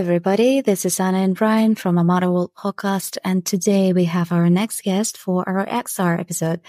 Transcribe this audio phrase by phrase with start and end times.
[0.00, 0.62] everybody.
[0.62, 3.18] This is Anna and Brian from Amata World podcast.
[3.22, 6.62] And today we have our next guest for our XR episode,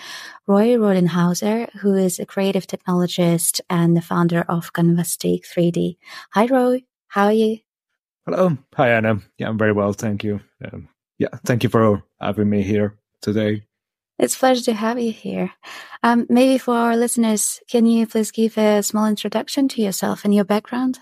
[0.48, 5.96] Roy Rodenhaeuser, who is a creative technologist and the founder of Canvastique 3D.
[6.32, 6.84] Hi, Roy.
[7.08, 7.60] How are you?
[8.26, 8.58] Hello.
[8.76, 9.22] Hi, Anna.
[9.38, 9.94] Yeah, I'm very well.
[9.94, 10.42] Thank you.
[10.66, 13.64] Um, yeah, thank you for having me here today.
[14.20, 15.54] It's a pleasure to have you here.
[16.04, 20.36] Um, maybe for our listeners, can you please give a small introduction to yourself and
[20.36, 21.00] your background?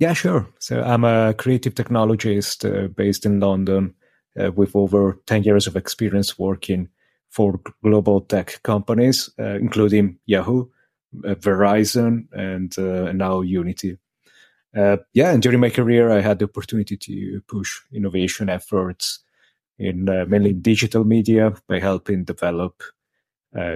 [0.00, 0.48] Yeah, sure.
[0.58, 3.94] So I'm a creative technologist uh, based in London
[4.40, 6.88] uh, with over 10 years of experience working
[7.28, 10.68] for global tech companies, uh, including Yahoo,
[11.24, 13.98] uh, Verizon, and uh, now Unity.
[14.74, 19.18] Uh, yeah, and during my career, I had the opportunity to push innovation efforts
[19.78, 22.82] in mainly digital media by helping develop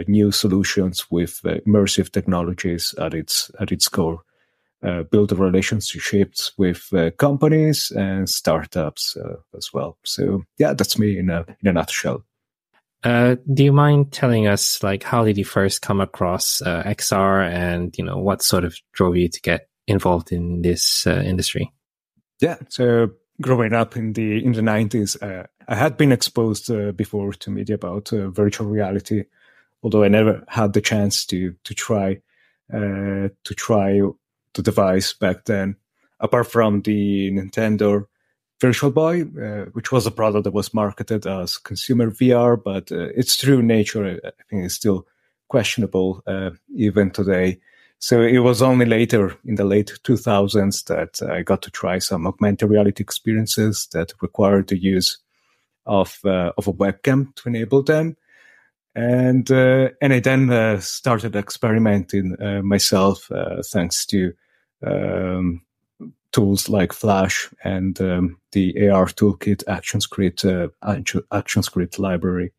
[0.06, 4.22] new solutions with immersive technologies at its at its core
[4.84, 9.96] uh, build relationships with uh, companies and startups uh, as well.
[10.04, 12.22] So yeah, that's me in a in a nutshell.
[13.02, 17.48] Uh, do you mind telling us like how did you first come across uh, XR
[17.50, 21.72] and you know what sort of drove you to get involved in this uh, industry?
[22.40, 23.10] Yeah, so
[23.40, 28.10] growing up in the in the nineties, I had been exposed before to media about
[28.10, 29.24] virtual reality,
[29.82, 32.20] although I never had the chance to to try
[32.70, 34.00] to try
[34.54, 35.76] the device back then,
[36.20, 38.06] apart from the Nintendo
[38.60, 43.08] Virtual Boy, uh, which was a product that was marketed as consumer VR, but uh,
[43.16, 45.06] its true nature, I think, is still
[45.48, 47.60] questionable uh, even today.
[47.98, 52.26] So it was only later in the late 2000s that I got to try some
[52.26, 55.18] augmented reality experiences that required the use
[55.86, 58.16] of uh, of a webcam to enable them
[58.94, 63.30] and uh, and I then uh, started experimenting myself
[63.70, 64.32] thanks to
[64.86, 65.62] um,
[66.34, 70.68] tools like Flash and um, the AR toolkit ActionScript uh,
[71.32, 72.52] ActionScript library.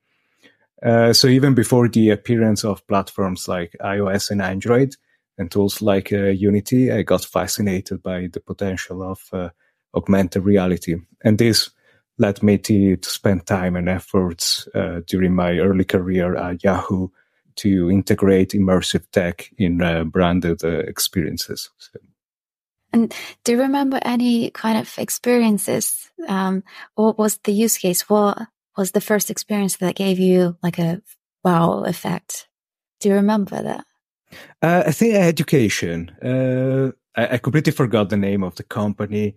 [0.82, 4.96] Uh, so even before the appearance of platforms like iOS and Android
[5.38, 9.50] and tools like uh, Unity, I got fascinated by the potential of uh,
[9.94, 11.70] augmented reality, and this
[12.18, 17.10] led me to, to spend time and efforts uh, during my early career at Yahoo
[17.58, 21.70] to integrate immersive tech in uh, branded experiences.
[21.78, 22.00] So,
[22.96, 23.14] and
[23.44, 26.10] do you remember any kind of experiences?
[26.30, 26.64] Um,
[26.96, 28.10] what was the use case?
[28.10, 28.48] What
[28.78, 31.02] was the first experience that gave you like a
[31.44, 32.48] wow effect?
[33.02, 33.86] Do you remember that?
[34.62, 36.10] Uh, I think education.
[36.24, 39.36] Uh, I, I, completely forgot the name of the company,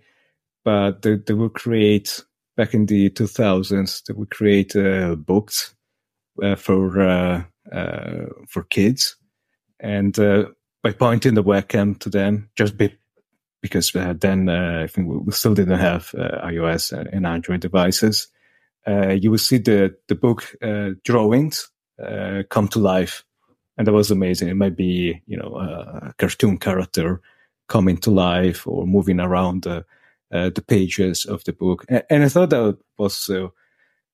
[0.65, 2.23] but they, they will create
[2.57, 4.05] back in the 2000s.
[4.05, 5.75] They would create uh, books
[6.43, 7.43] uh, for uh,
[7.73, 9.17] uh, for kids,
[9.81, 12.97] and by pointing the webcam to them, just be,
[13.61, 18.29] because uh, then uh, I think we still didn't have uh, iOS and Android devices.
[18.87, 21.69] Uh, you will see the the book uh, drawings
[22.03, 23.25] uh, come to life,
[23.77, 24.49] and that was amazing.
[24.49, 27.21] It might be you know a cartoon character
[27.69, 29.85] coming to life or moving around the
[30.31, 33.53] the pages of the book, and, and I thought that was so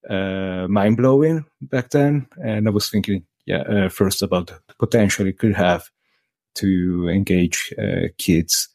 [0.09, 2.27] mind blowing back then.
[2.43, 5.89] And I was thinking, yeah, first about the potential it could have
[6.55, 7.73] to engage
[8.17, 8.74] kids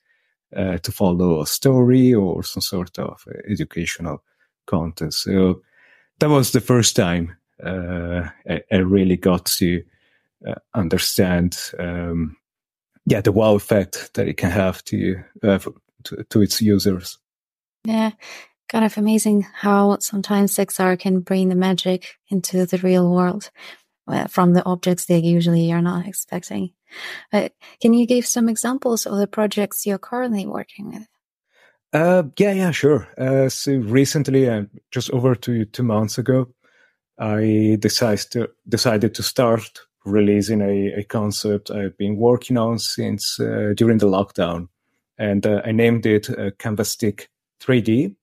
[0.56, 4.22] uh, to follow a story or some sort of educational
[4.66, 5.14] content.
[5.14, 5.62] So
[6.18, 9.82] that was the first time uh, I, I, really got to
[10.46, 12.36] uh, understand, um,
[13.06, 15.58] yeah, the wow effect that it can have to, uh,
[16.04, 17.18] to, to its users.
[17.84, 18.12] Yeah,
[18.68, 23.50] kind of amazing how sometimes XR can bring the magic into the real world
[24.08, 26.72] uh, from the objects they usually are not expecting.
[27.32, 27.48] Uh,
[27.80, 31.06] can you give some examples of the projects you're currently working with?
[31.92, 33.08] Uh, yeah, yeah, sure.
[33.18, 34.62] Uh, so recently, uh,
[34.92, 36.48] just over two two months ago,
[37.18, 43.40] I decided to, decided to start releasing a, a concept I've been working on since
[43.40, 44.68] uh, during the lockdown,
[45.18, 47.28] and uh, I named it uh, Canvastique
[47.60, 48.14] 3D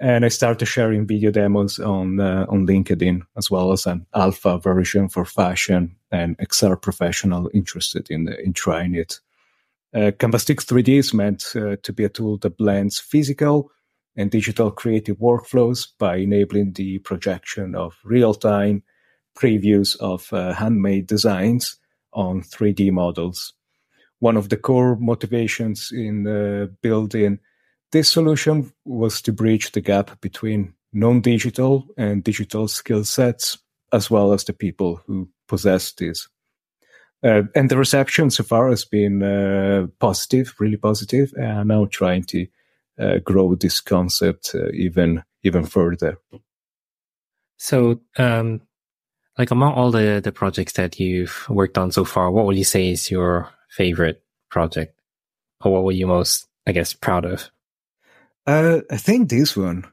[0.00, 4.58] and I started sharing video demos on uh, on LinkedIn as well as an alpha
[4.58, 9.20] version for fashion and XR professional interested in in trying it.
[9.94, 13.70] Uh, Canvastique 3D is meant uh, to be a tool that blends physical
[14.16, 18.82] and digital creative workflows by enabling the projection of real-time
[19.36, 21.76] previews of uh, handmade designs
[22.12, 23.52] on 3D models.
[24.20, 27.40] One of the core motivations in uh, building
[27.92, 33.58] this solution was to bridge the gap between non-digital and digital skill sets,
[33.92, 36.28] as well as the people who possess these.
[37.22, 41.32] Uh, and the reception so far has been uh, positive, really positive.
[41.36, 42.46] And I'm now trying to
[42.98, 46.18] uh, grow this concept uh, even even further.
[47.56, 48.62] So, um,
[49.36, 52.64] like among all the the projects that you've worked on so far, what would you
[52.64, 54.98] say is your favorite project,
[55.62, 57.50] or what were you most, I guess, proud of?
[58.50, 59.84] Uh, I think this one,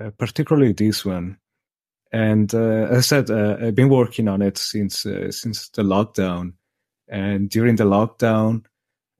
[0.00, 1.36] uh, particularly this one,
[2.10, 5.82] and uh, as I said, uh, I've been working on it since uh, since the
[5.82, 6.54] lockdown,
[7.08, 8.64] and during the lockdown,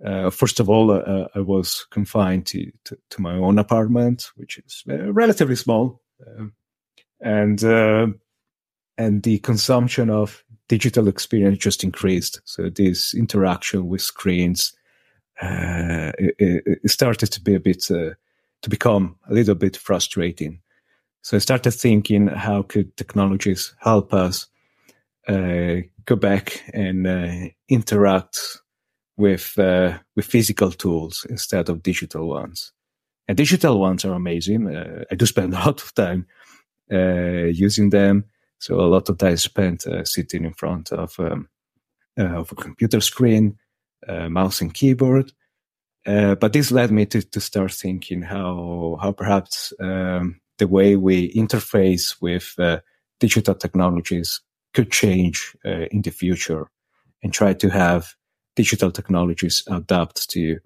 [0.02, 4.82] uh, first of all, I was confined to, to, to my own apartment, which is
[4.86, 6.54] relatively small, um,
[7.20, 7.62] and
[8.96, 12.40] and the consumption of digital experience just increased.
[12.46, 14.72] So this interaction with screens
[15.42, 17.90] it, it, started to be a bit
[18.62, 20.60] to become a little bit frustrating.
[21.22, 24.46] So I started thinking, how could technologies help us
[25.28, 28.38] uh, go back and uh, interact
[29.16, 32.72] with uh, with physical tools instead of digital ones?
[33.28, 34.68] And digital ones are amazing.
[34.68, 36.26] Uh, I do spend a lot of time
[36.88, 38.24] using them
[38.58, 41.48] so a lot of time spent uh, sitting in front of um,
[42.18, 43.58] uh, of a computer screen,
[44.08, 45.32] uh, mouse and keyboard.
[46.06, 50.96] Uh, but this led me to, to start thinking how how perhaps um, the way
[50.96, 52.78] we interface with uh,
[53.18, 54.40] digital technologies
[54.72, 56.70] could change uh, in the future,
[57.22, 58.14] and try to have
[58.54, 60.58] digital technologies adapt to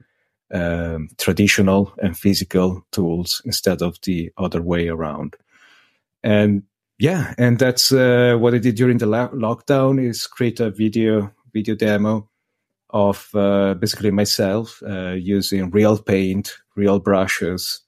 [0.53, 5.37] um, traditional and physical tools instead of the other way around.
[6.23, 6.65] And
[6.99, 11.33] yeah, and that's uh, what I did during the lo- lockdown is create a video
[11.53, 12.30] video demo
[12.93, 17.81] of uh, basically myself uh, using real paint, real brushes,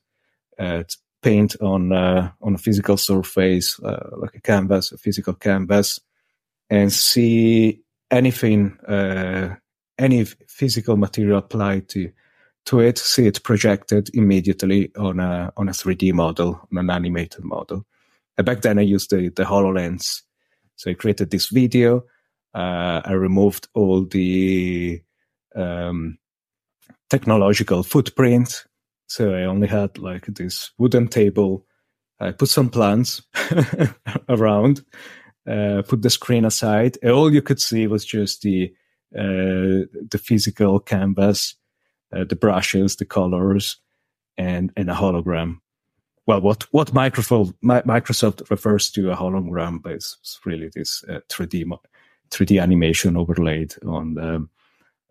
[0.59, 0.83] uh,
[1.23, 6.01] paint on uh, on a physical surface uh, like a canvas, a physical canvas,
[6.71, 8.77] and see anything,
[9.99, 12.11] any physical material applied to
[12.65, 17.45] to it, see it projected immediately on a on a 3D model, on an animated
[17.45, 17.87] model
[18.37, 20.23] and back then I used the, the HoloLens.
[20.77, 22.05] So I created this video.
[22.55, 25.03] Uh, I removed all the
[25.55, 26.19] um,
[27.11, 28.65] technological footprint.
[29.07, 31.67] So I only had like this wooden table.
[32.21, 33.23] I put some plants
[34.29, 34.85] around,
[35.49, 37.03] uh, put the screen aside.
[37.05, 38.73] All you could see was just the
[39.15, 41.55] uh, the physical canvas,
[42.15, 43.77] uh, the brushes, the colors,
[44.39, 45.59] and and a hologram
[46.27, 51.67] well, what what Microsoft Microsoft refers to a hologram, but it's really this uh, 3D
[52.33, 54.49] 3D animation overlaid on the,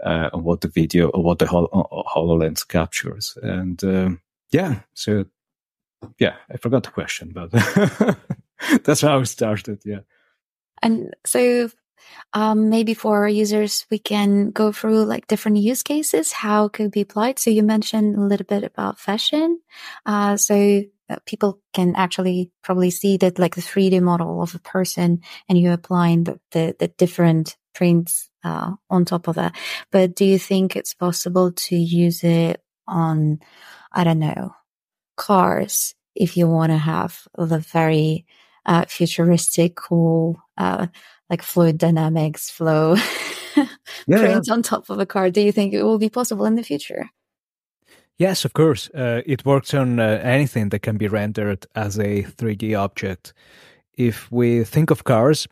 [0.04, 1.70] uh, on what the video or what the Hol-
[2.14, 4.22] Hololens captures, and um,
[4.52, 5.26] yeah, so
[6.18, 7.52] yeah, I forgot the question, but
[8.84, 9.82] that's how it started.
[9.86, 10.02] Yeah,
[10.82, 11.70] and so
[12.34, 16.92] um, maybe for our users, we can go through like different use cases, how could
[16.92, 17.40] be applied.
[17.40, 19.60] So you mentioned a little bit about fashion.
[20.06, 24.60] Uh, so uh, people can actually probably see that like the 3D model of a
[24.60, 29.56] person and you're applying the, the, the different prints uh, on top of that.
[29.92, 33.40] But do you think it's possible to use it on,
[33.92, 34.56] I don't know,
[35.18, 38.26] cars if you want to have the very
[38.66, 40.88] uh, futuristic, cool, uh,
[41.30, 42.96] like fluid dynamics flow
[43.56, 43.66] yeah.
[44.18, 45.30] prints on top of a car?
[45.30, 47.10] Do you think it will be possible in the future?
[48.22, 48.88] Yes, of course.
[48.94, 53.34] Uh, it works on uh, anything that can be rendered as a 3D object.
[53.98, 55.48] If we think of cars,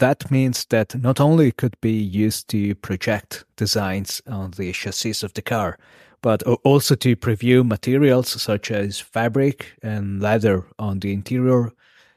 [0.00, 5.34] that means that not only could be used to project designs on the chassis of
[5.34, 5.78] the car,
[6.20, 11.70] but also to preview materials such as fabric and leather on the interior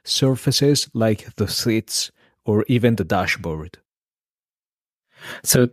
[0.03, 2.11] surfaces like the seats
[2.45, 3.77] or even the dashboard.
[5.43, 5.69] So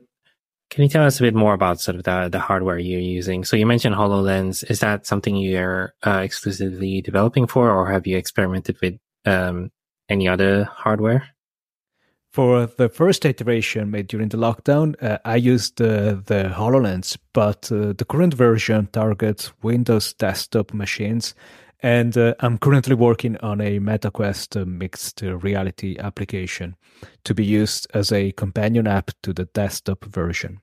[0.70, 3.44] can you tell us a bit more about sort of the, the hardware you're using?
[3.44, 4.68] So you mentioned HoloLens.
[4.70, 9.70] Is that something you're uh, exclusively developing for, or have you experimented with um,
[10.08, 11.28] any other hardware?
[12.32, 17.70] For the first iteration made during the lockdown, uh, I used uh, the HoloLens, but
[17.72, 21.34] uh, the current version targets Windows desktop machines
[21.82, 26.76] and uh, I'm currently working on a MetaQuest uh, mixed reality application
[27.24, 30.60] to be used as a companion app to the desktop version.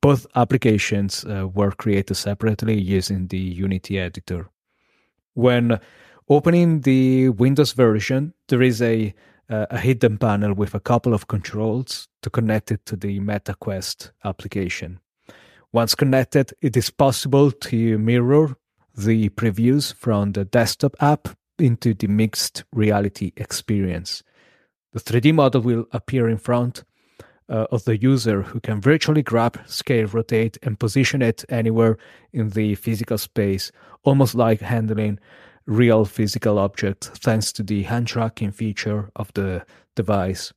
[0.00, 4.50] Both applications uh, were created separately using the Unity editor.
[5.34, 5.78] When
[6.28, 9.14] opening the Windows version, there is a,
[9.48, 14.10] uh, a hidden panel with a couple of controls to connect it to the MetaQuest
[14.24, 15.00] application.
[15.72, 18.56] Once connected, it is possible to mirror
[18.96, 24.22] the previews from the desktop app into the mixed reality experience.
[24.92, 26.84] The 3D model will appear in front
[27.48, 31.98] uh, of the user who can virtually grab, scale, rotate, and position it anywhere
[32.32, 33.72] in the physical space,
[34.04, 35.18] almost like handling
[35.66, 40.52] real physical objects thanks to the hand tracking feature of the device.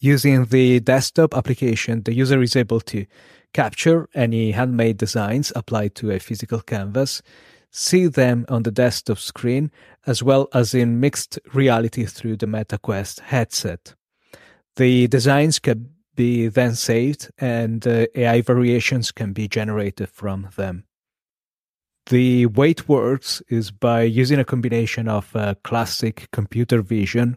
[0.00, 3.04] Using the desktop application, the user is able to
[3.52, 7.20] capture any handmade designs applied to a physical canvas,
[7.70, 9.70] see them on the desktop screen,
[10.06, 13.94] as well as in mixed reality through the MetaQuest headset.
[14.76, 20.84] The designs can be then saved and uh, AI variations can be generated from them.
[22.06, 27.36] The way it works is by using a combination of uh, classic computer vision,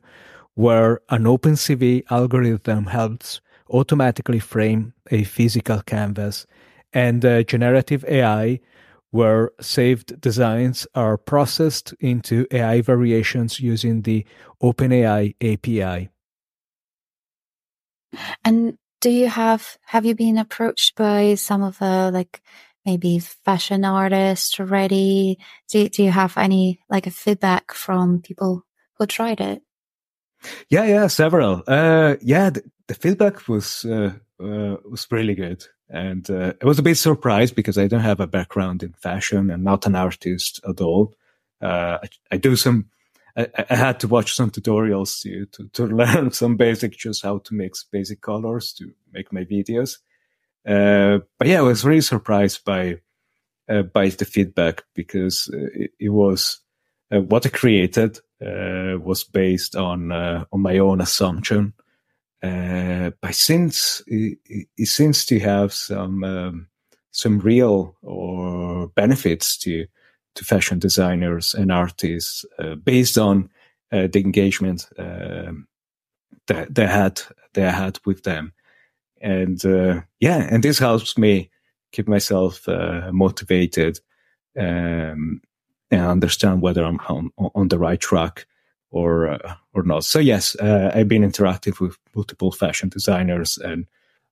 [0.55, 6.45] where an OpenCV algorithm helps automatically frame a physical canvas,
[6.93, 8.59] and uh, generative AI,
[9.11, 14.25] where saved designs are processed into AI variations using the
[14.61, 16.09] OpenAI API.
[18.43, 22.41] And do you have have you been approached by some of the like
[22.85, 25.39] maybe fashion artists already?
[25.69, 28.65] Do do you have any like a feedback from people
[28.97, 29.61] who tried it?
[30.69, 31.63] Yeah, yeah, several.
[31.67, 36.79] Uh, yeah, the, the feedback was uh, uh, was really good, and uh, I was
[36.79, 40.59] a bit surprised because I don't have a background in fashion and not an artist
[40.67, 41.13] at all.
[41.61, 42.89] Uh, I, I, do some.
[43.37, 47.37] I, I, had to watch some tutorials to, to, to learn some basic, just how
[47.39, 49.99] to mix basic colors to make my videos.
[50.67, 52.99] Uh, but yeah, I was really surprised by
[53.69, 56.62] uh, by the feedback because it, it was
[57.21, 61.73] what I created was based on on my own assumption.
[62.43, 64.37] Uh, but since it,
[64.77, 66.67] it, seems to have some um,
[67.11, 69.85] some real or benefits to
[70.35, 73.49] to fashion designers and artists uh, based on
[73.93, 75.67] uh, the engagement um,
[76.47, 77.21] that they had
[77.53, 78.51] they had with them,
[79.21, 81.49] and uh, yeah, and this helps me
[81.93, 84.01] keep myself uh, motivated
[84.59, 85.41] um,
[85.93, 88.45] and understand whether I'm on, on the right track
[88.91, 90.03] or uh, or not.
[90.03, 93.85] So yes, uh, I've been interactive with multiple fashion designers and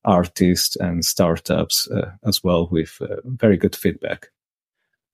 [0.05, 4.29] artists and startups uh, as well with uh, very good feedback.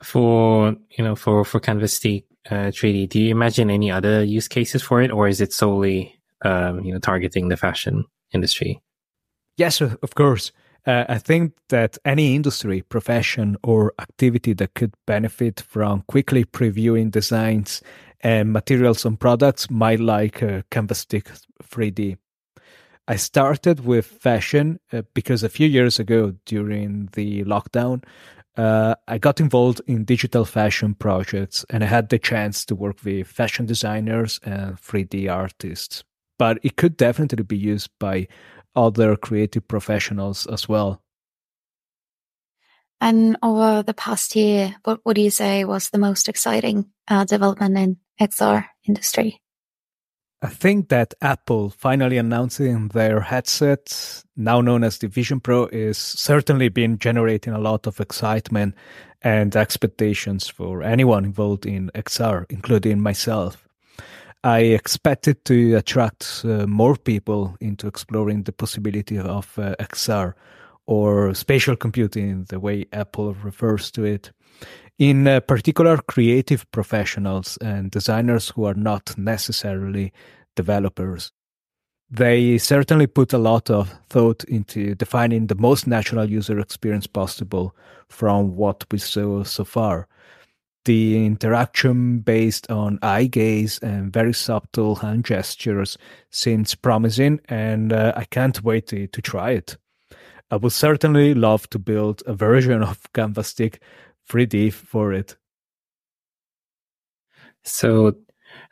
[0.04, 4.82] For you know for for Canvastique uh, 3D, do you imagine any other use cases
[4.82, 8.82] for it, or is it solely um, you know targeting the fashion industry?
[9.58, 10.52] Yes, of course.
[10.86, 17.12] Uh, I think that any industry, profession, or activity that could benefit from quickly previewing
[17.12, 17.82] designs
[18.22, 21.32] and materials on products might like uh, Canvastique
[21.64, 22.18] 3D.
[23.08, 28.04] I started with fashion uh, because a few years ago during the lockdown,
[28.58, 32.98] uh, I got involved in digital fashion projects and I had the chance to work
[33.06, 36.04] with fashion designers and 3D artists.
[36.40, 38.28] But it could definitely be used by
[38.78, 41.02] other creative professionals as well.
[43.02, 47.78] And over the past year, what would you say was the most exciting uh, development
[47.78, 49.42] in XR industry?
[50.42, 55.98] I think that Apple finally announcing their headset, now known as the Vision Pro, is
[55.98, 58.76] certainly been generating a lot of excitement
[59.24, 63.67] and expectations for anyone involved in XR, including myself.
[64.44, 70.34] I expected to attract uh, more people into exploring the possibility of uh, XR
[70.86, 74.32] or spatial computing, the way Apple refers to it
[74.98, 80.12] in uh, particular creative professionals and designers who are not necessarily
[80.56, 81.32] developers.
[82.10, 87.76] They certainly put a lot of thought into defining the most natural user experience possible
[88.08, 90.08] from what we saw so far.
[90.88, 95.98] The interaction based on eye gaze and very subtle hand gestures
[96.32, 99.76] seems promising, and uh, I can't wait to, to try it.
[100.50, 103.80] I would certainly love to build a version of Canvastique
[104.30, 105.36] 3D for it.
[107.66, 108.16] So,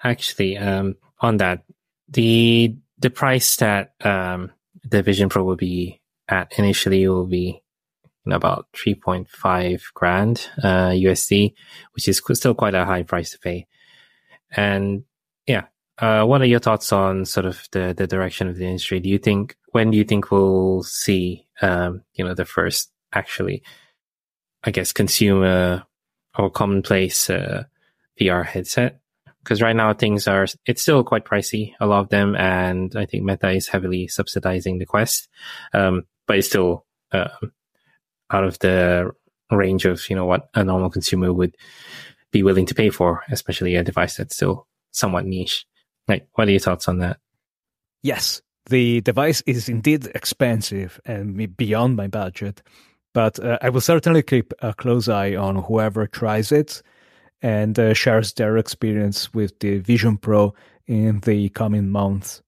[0.01, 1.65] actually, um, on that,
[2.07, 4.53] the the price that um,
[4.85, 7.61] the Vision Pro will be at initially will be
[8.33, 11.53] about 3.5 grand uh, USD,
[11.93, 13.67] which is still quite a high price to pay.
[14.51, 15.03] And
[15.47, 15.65] yeah,
[15.99, 18.99] uh, what are your thoughts on sort of the, the direction of the industry?
[18.99, 23.63] Do you think, when do you think we'll see, um, you know, the first actually
[24.65, 25.83] I guess, consumer
[26.37, 27.63] or commonplace uh,
[28.19, 28.99] VR headset.
[29.43, 32.35] Because right now things are, it's still quite pricey, a lot of them.
[32.35, 35.29] And I think Meta is heavily subsidizing the Quest.
[35.71, 37.27] Um, but it's still uh,
[38.31, 39.11] out of the
[39.51, 41.55] range of, you know, what a normal consumer would
[42.31, 45.65] be willing to pay for, especially a device that's still somewhat niche.
[46.07, 47.17] Like, what are your thoughts on that?
[48.03, 52.63] Yes, The device is indeed expensive and beyond my budget,
[53.13, 56.81] but uh, I will certainly keep a close eye on whoever tries it
[57.43, 60.55] and uh, shares their experience with the Vision Pro
[60.87, 62.41] in the coming months.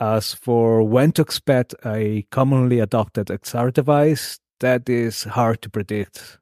[0.00, 6.38] As for when to expect a commonly adopted XR device, that is hard to predict.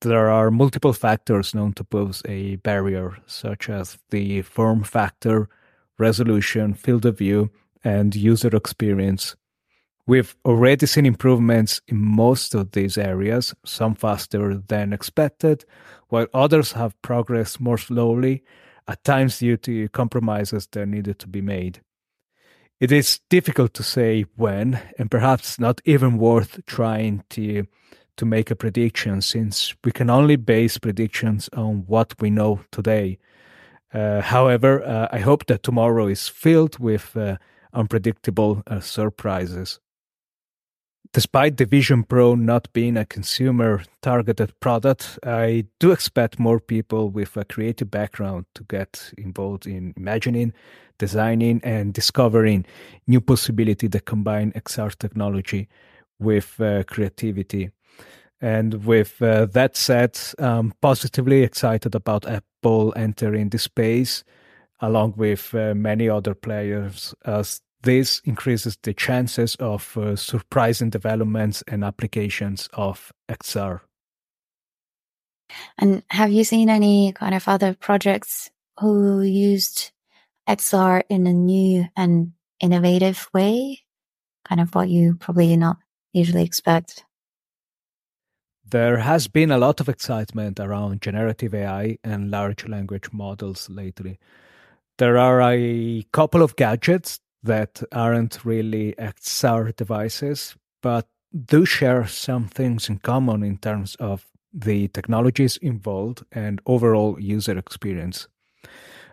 [0.00, 5.48] There are multiple factors known to pose a barrier, such as the form factor,
[5.98, 7.50] resolution, field of view,
[7.82, 9.34] and user experience.
[10.06, 15.64] We've already seen improvements in most of these areas, some faster than expected,
[16.08, 18.42] while others have progressed more slowly,
[18.86, 21.82] at times due to compromises that needed to be made.
[22.80, 27.66] It is difficult to say when, and perhaps not even worth trying to
[28.16, 33.16] to make a prediction since we can only base predictions on what we know today.
[33.94, 37.36] Uh, however, uh, I hope that tomorrow is filled with uh,
[37.72, 39.78] unpredictable uh, surprises.
[41.12, 47.08] Despite the Vision Pro not being a consumer targeted product, I do expect more people
[47.08, 50.52] with a creative background to get involved in imagining,
[50.98, 52.66] designing, and discovering
[53.06, 55.68] new possibilities that combine XR technology
[56.18, 57.70] with uh, creativity.
[58.40, 64.24] And with uh, that said, I'm positively excited about Apple entering the space
[64.80, 71.62] along with uh, many other players as this increases the chances of uh, surprising developments
[71.68, 73.80] and applications of XR.
[75.78, 79.92] And have you seen any kind of other projects who used
[80.48, 83.80] XR in a new and innovative way?
[84.44, 85.78] Kind of what you probably not
[86.12, 87.04] usually expect.
[88.70, 94.18] There has been a lot of excitement around generative AI and large language models lately.
[94.98, 101.06] There are a couple of gadgets that aren't really XR devices, but
[101.44, 107.56] do share some things in common in terms of the technologies involved and overall user
[107.58, 108.28] experience.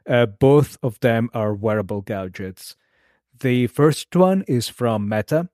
[0.07, 2.75] Uh, both of them are wearable gadgets.
[3.39, 5.49] The first one is from Meta,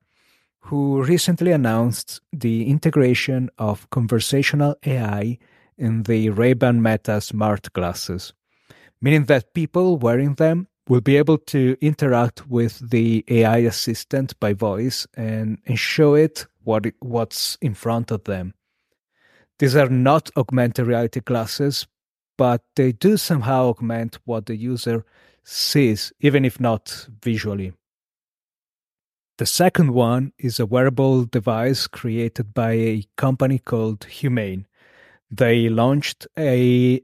[0.65, 5.39] who recently announced the integration of conversational AI
[5.77, 8.33] in the Ray-Ban Meta smart glasses,
[9.01, 14.53] meaning that people wearing them will be able to interact with the AI assistant by
[14.53, 18.53] voice and, and show it what what's in front of them.
[19.59, 21.87] These are not augmented reality glasses,
[22.37, 25.05] but they do somehow augment what the user
[25.43, 27.73] sees, even if not visually.
[29.37, 34.67] The second one is a wearable device created by a company called Humane.
[35.31, 37.01] They launched a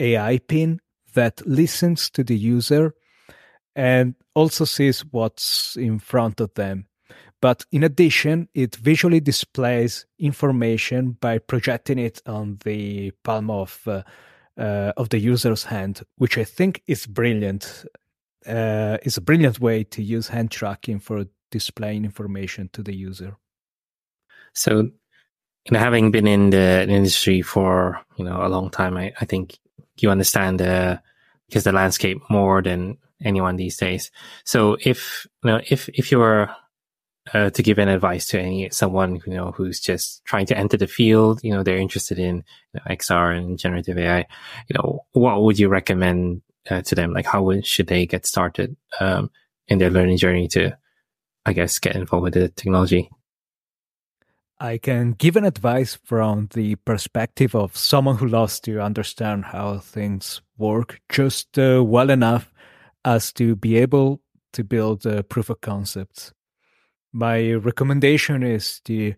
[0.00, 0.80] AI pin
[1.14, 2.94] that listens to the user
[3.76, 6.86] and also sees what's in front of them.
[7.42, 14.02] But in addition, it visually displays information by projecting it on the palm of uh,
[14.58, 17.84] uh, of the user's hand, which I think is brilliant.
[18.46, 23.36] Uh, is a brilliant way to use hand tracking for displaying information to the user.
[24.54, 29.12] So, you know, having been in the industry for you know a long time, I,
[29.20, 29.58] I think
[29.98, 31.02] you understand the
[31.48, 34.10] because the landscape more than anyone these days.
[34.44, 36.50] So if you know if if you were
[37.34, 40.76] uh, to give an advice to any someone you know who's just trying to enter
[40.76, 44.26] the field, you know they're interested in you know, XR and generative AI,
[44.68, 47.12] you know what would you recommend uh, to them?
[47.12, 49.30] Like how would, should they get started um,
[49.68, 50.76] in their learning journey to,
[51.44, 53.10] I guess, get involved with the technology?
[54.58, 59.78] I can give an advice from the perspective of someone who loves to understand how
[59.78, 62.50] things work just uh, well enough
[63.06, 64.20] as to be able
[64.52, 66.32] to build a proof of concepts.
[67.12, 69.14] My recommendation is to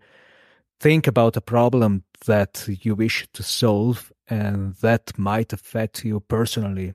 [0.79, 6.95] think about a problem that you wish to solve and that might affect you personally,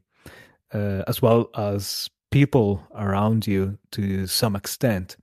[0.74, 5.18] uh, as well as people around you to some extent.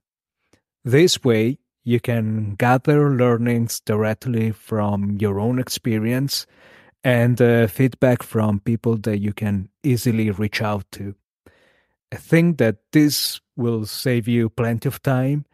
[0.83, 6.45] This way, you can gather learnings directly from your own experience
[7.03, 11.15] and uh, feedback from people that you can easily reach out to.
[12.11, 15.45] I think that this will save you plenty of time,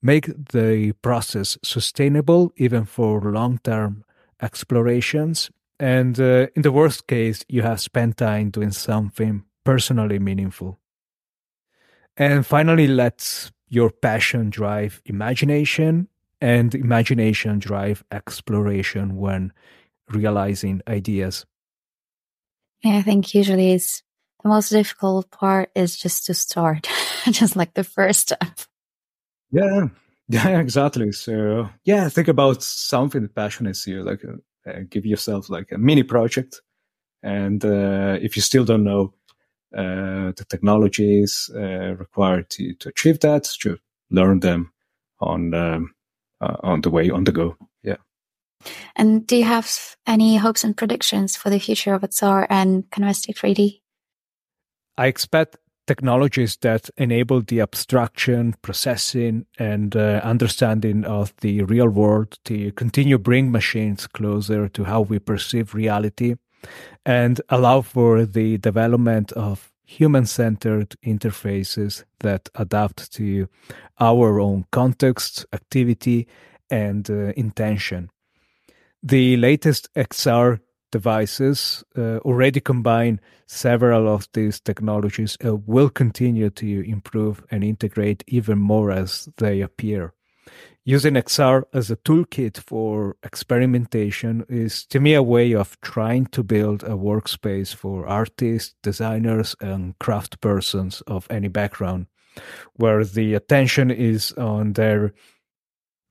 [0.00, 4.04] make the process sustainable even for long term
[4.40, 10.78] explorations, and uh, in the worst case, you have spent time doing something personally meaningful.
[12.16, 16.08] And finally, let your passion drive imagination
[16.40, 19.52] and imagination drive exploration when
[20.10, 21.46] realizing ideas.
[22.82, 24.02] Yeah, I think usually it's
[24.42, 26.88] the most difficult part is just to start.
[27.30, 28.60] just like the first step.
[29.50, 29.88] Yeah,
[30.28, 31.12] yeah, exactly.
[31.12, 34.02] So yeah, think about something that passionates you.
[34.02, 36.60] Like, uh, uh, give yourself like a mini project,
[37.22, 39.14] and uh, if you still don't know
[39.76, 43.78] uh, the technologies uh, required to, to achieve that, to
[44.10, 44.72] learn them
[45.20, 45.94] on um,
[46.40, 47.56] uh, on the way, on the go.
[47.82, 47.96] Yeah.
[48.96, 53.36] And do you have any hopes and predictions for the future of XR and Canvastique
[53.36, 53.80] 3D?
[54.98, 55.56] I expect
[55.86, 63.16] technologies that enable the abstraction, processing, and uh, understanding of the real world to continue
[63.16, 66.34] bring machines closer to how we perceive reality
[67.06, 73.48] and allow for the development of human-centered interfaces that adapt to
[74.00, 76.26] our own context, activity,
[76.70, 78.10] and uh, intention.
[79.00, 80.58] The latest XR
[80.90, 88.24] devices uh, already combine several of these technologies uh, will continue to improve and integrate
[88.26, 90.12] even more as they appear.
[90.84, 96.42] Using XR as a toolkit for experimentation is to me a way of trying to
[96.42, 102.06] build a workspace for artists, designers, and craft persons of any background,
[102.74, 105.12] where the attention is on their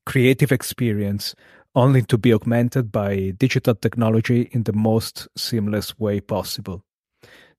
[0.06, 1.36] creative experience
[1.78, 6.84] only to be augmented by digital technology in the most seamless way possible.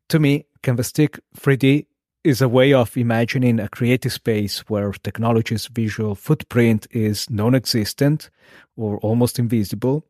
[0.08, 1.86] To me, Canvastique 3D
[2.24, 8.28] is a way of imagining a creative space where technology's visual footprint is non existent
[8.76, 10.04] or almost invisible,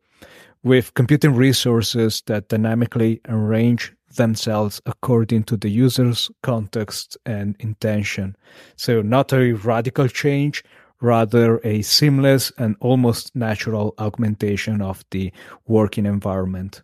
[0.63, 8.35] with computing resources that dynamically arrange themselves according to the user's context and intention.
[8.75, 10.63] So, not a radical change,
[11.01, 15.31] rather a seamless and almost natural augmentation of the
[15.67, 16.83] working environment.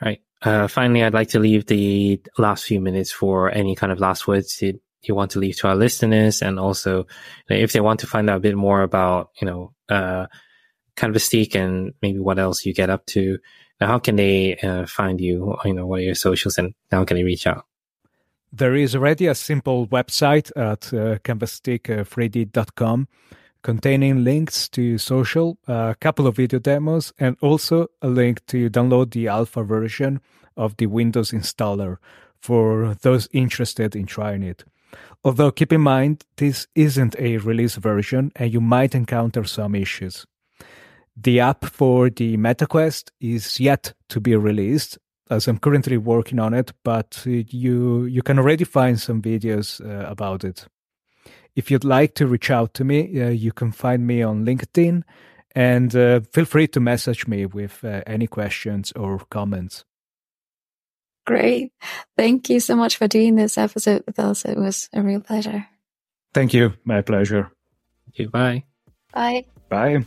[0.00, 0.20] All right.
[0.42, 4.28] Uh, finally, I'd like to leave the last few minutes for any kind of last
[4.28, 7.06] words that you want to leave to our listeners, and also
[7.48, 10.26] if they want to find out a bit more about, you know, uh,
[10.96, 13.38] Canvastique and maybe what else you get up to.
[13.80, 15.56] Now, How can they uh, find you?
[15.64, 17.64] You know, what are your socials, and how can they reach out?
[18.52, 23.08] There is already a simple website at uh, canvastique3d.com
[23.62, 29.10] containing links to social, a couple of video demos, and also a link to download
[29.10, 30.20] the alpha version
[30.56, 31.96] of the Windows installer
[32.40, 34.64] for those interested in trying it.
[35.24, 40.24] Although keep in mind, this isn't a release version and you might encounter some issues.
[41.16, 44.98] The app for the MetaQuest is yet to be released,
[45.30, 50.08] as I'm currently working on it, but you you can already find some videos uh,
[50.08, 50.66] about it.
[51.54, 55.02] If you'd like to reach out to me, uh, you can find me on LinkedIn,
[55.54, 59.84] and uh, feel free to message me with uh, any questions or comments.
[61.26, 61.72] Great,
[62.16, 64.44] thank you so much for doing this episode with us.
[64.44, 65.66] It was a real pleasure.
[66.34, 67.50] Thank you, my pleasure.
[68.04, 68.28] Thank you.
[68.28, 68.64] Bye.
[69.12, 69.46] Bye.
[69.68, 70.04] Bye.